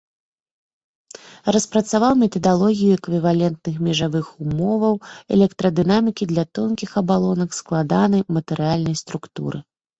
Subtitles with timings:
[1.55, 4.95] Распрацаваў метадалогію эквівалентных межавых умоваў
[5.37, 9.57] электрадынамікі для тонкіх абалонак складанай матэрыяльнай структуры.